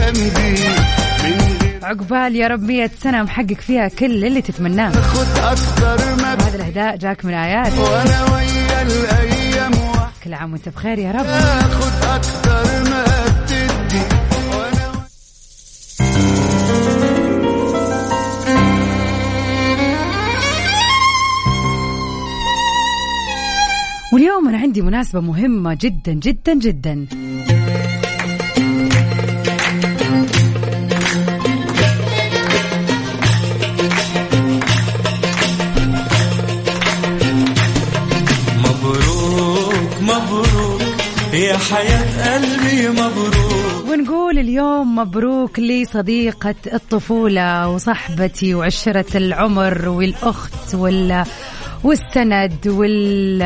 عقبال 1.82 2.36
يا 2.36 2.48
رب 2.48 2.62
مية 2.62 2.90
سنة 2.98 3.22
محقق 3.22 3.60
فيها 3.60 3.88
كل 3.88 4.24
اللي 4.24 4.42
تتمناه. 4.42 4.92
هذا 6.48 6.56
الأهداء 6.56 6.96
جاك 6.96 7.24
من 7.24 7.34
آيات 7.34 7.72
وأنا 7.78 8.34
ويا 8.34 9.27
كل 10.28 10.34
عام 10.34 10.52
وأنت 10.52 10.68
بخير 10.68 10.98
يا 10.98 11.12
رب. 11.12 11.26
أكتر 12.14 12.90
ما 12.90 13.04
بتدي 13.26 14.02
واليوم 24.12 24.48
أنا 24.48 24.58
عندي 24.58 24.82
مناسبة 24.82 25.20
مهمة 25.20 25.78
جدا 25.80 26.12
جدا 26.12 26.54
جدا. 26.54 27.06
يا 41.58 41.62
حياة 41.74 42.34
قلبي 42.34 42.88
مبروك. 42.88 43.34
ونقول 43.90 44.38
اليوم 44.38 44.96
مبروك 44.96 45.58
لصديقة 45.58 46.54
الطفولة 46.72 47.68
وصحبتي 47.68 48.54
وعشرة 48.54 49.16
العمر 49.16 49.88
والأخت 49.88 50.74
وال 50.74 51.24
والسند 51.84 52.68
وال 52.68 53.38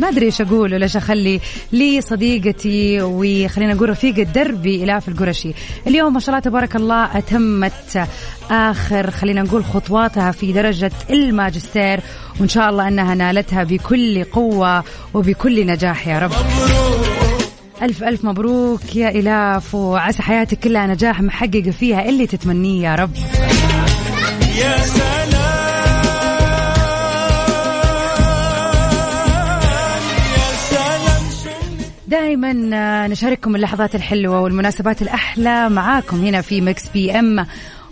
ما 0.00 0.08
أدري 0.08 0.26
إيش 0.26 0.40
أقول 0.40 0.74
ولا 0.74 0.82
إيش 0.82 0.96
أخلي 0.96 1.40
لي 1.72 2.00
صديقتي 2.00 3.02
وخلينا 3.02 3.74
نقول 3.74 3.90
رفيقة 3.90 4.22
دربي 4.22 4.84
إلاف 4.84 5.08
القرشي. 5.08 5.52
اليوم 5.86 6.12
ما 6.14 6.20
شاء 6.20 6.28
الله 6.28 6.40
تبارك 6.40 6.76
الله 6.76 7.18
أتمت 7.18 8.08
آخر 8.50 9.10
خلينا 9.10 9.42
نقول 9.42 9.64
خطواتها 9.64 10.30
في 10.30 10.52
درجة 10.52 10.92
الماجستير 11.10 12.00
وإن 12.40 12.48
شاء 12.48 12.70
الله 12.70 12.88
أنها 12.88 13.14
نالتها 13.14 13.64
بكل 13.64 14.24
قوة 14.24 14.84
وبكل 15.14 15.66
نجاح 15.66 16.08
يا 16.08 16.18
رب. 16.18 16.32
ألف 17.82 18.02
ألف 18.04 18.24
مبروك 18.24 18.96
يا 18.96 19.08
إلاف 19.08 19.74
وعسى 19.74 20.22
حياتك 20.22 20.58
كلها 20.58 20.86
نجاح 20.86 21.20
محققة 21.22 21.70
فيها 21.70 22.08
اللي 22.08 22.26
تتمنيه 22.26 22.88
يا 22.88 22.94
رب. 22.94 23.10
يا 24.58 24.78
سلام. 24.78 25.36
يا 30.36 30.54
سلام 30.70 31.22
دائما 32.08 32.52
نشارككم 33.08 33.56
اللحظات 33.56 33.94
الحلوة 33.94 34.40
والمناسبات 34.40 35.02
الأحلى 35.02 35.68
معاكم 35.70 36.24
هنا 36.24 36.40
في 36.40 36.60
مكس 36.60 36.88
بي 36.88 37.18
أم. 37.18 37.46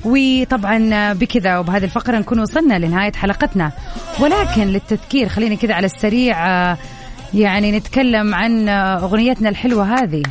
وطبعا 0.04 1.12
بكذا 1.12 1.58
وبهذه 1.58 1.84
الفقرة 1.84 2.18
نكون 2.18 2.40
وصلنا 2.40 2.78
لنهاية 2.78 3.12
حلقتنا. 3.12 3.72
ولكن 4.20 4.62
للتذكير 4.62 5.28
خليني 5.28 5.56
كذا 5.56 5.74
على 5.74 5.86
السريع 5.86 6.36
يعني 7.34 7.72
نتكلم 7.72 8.34
عن 8.34 8.68
أغنيتنا 8.68 9.48
الحلوة 9.48 9.94
هذه. 9.94 10.22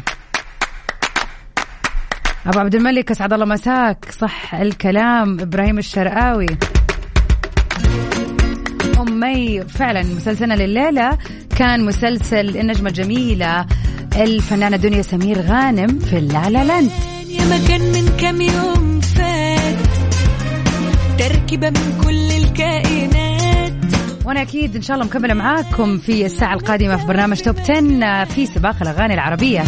أبو 2.45 2.59
عبد 2.59 2.75
الملك 2.75 3.11
أسعد 3.11 3.33
الله 3.33 3.45
مساك. 3.45 4.05
صح 4.19 4.55
الكلام. 4.55 5.39
إبراهيم 5.39 5.77
الشرقاوي. 5.77 6.45
أمي 8.99 9.61
فعلا 9.61 10.03
مسلسلنا 10.03 10.53
لليلة 10.53 11.17
كان 11.57 11.85
مسلسل 11.85 12.57
النجمة 12.57 12.89
الجميلة 12.89 13.65
الفنانة 14.15 14.77
دنيا 14.77 15.01
سمير 15.01 15.41
غانم 15.41 15.99
في 15.99 16.19
لا 16.19 16.49
لا 16.49 16.63
لاند. 16.63 16.91
يا 17.27 17.45
مكان 17.45 17.81
من 17.81 18.17
كام 18.21 18.41
يوم 18.41 18.99
فات 18.99 19.75
تركيبة 21.19 21.69
من 21.69 22.01
كل 22.03 22.43
الكائنات. 22.43 23.22
وأنا 24.25 24.41
أكيد 24.41 24.75
إن 24.75 24.81
شاء 24.81 24.95
الله 24.97 25.07
مكملة 25.07 25.33
معاكم 25.33 25.97
في 25.97 26.25
الساعة 26.25 26.53
القادمة 26.53 26.97
في 26.97 27.05
برنامج 27.05 27.41
توب 27.41 27.55
10 27.59 28.23
في 28.23 28.45
سباق 28.45 28.75
الأغاني 28.81 29.13
العربية. 29.13 29.63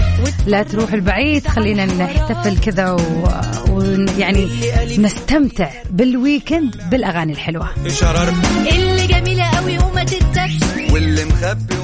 لا 0.47 0.63
تروح 0.63 0.93
البعيد 0.93 1.47
خلينا 1.47 1.85
نحتفل 1.85 2.57
كذا 2.57 2.97
ويعني 3.69 4.47
نستمتع 4.97 5.69
بالويكند 5.89 6.75
بالأغاني 6.91 7.33
الحلوة. 7.33 7.69
اللي 8.71 9.07
جميلة 9.07 9.43
قوي 9.57 9.77
وما 9.77 10.03
تتسكش 10.03 10.91
واللي 10.91 11.25
مخبي 11.25 11.74